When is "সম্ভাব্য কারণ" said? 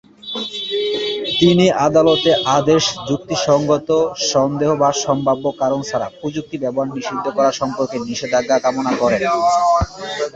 5.03-5.79